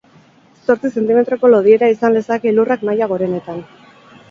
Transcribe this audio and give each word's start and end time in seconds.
Zortzi 0.65 0.89
zentimetroko 0.93 1.51
lodiera 1.51 1.91
izan 1.97 2.17
lezake 2.17 2.53
elurrak 2.55 2.89
maila 2.91 3.11
gorenetan. 3.15 3.65